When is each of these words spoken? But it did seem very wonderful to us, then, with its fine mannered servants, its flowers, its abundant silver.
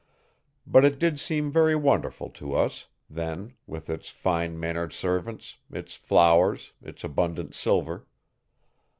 But 0.65 0.83
it 0.83 0.97
did 0.97 1.19
seem 1.19 1.51
very 1.51 1.75
wonderful 1.75 2.29
to 2.31 2.55
us, 2.55 2.87
then, 3.07 3.53
with 3.67 3.87
its 3.87 4.09
fine 4.09 4.59
mannered 4.59 4.93
servants, 4.93 5.57
its 5.71 5.93
flowers, 5.95 6.71
its 6.81 7.03
abundant 7.03 7.53
silver. 7.53 8.07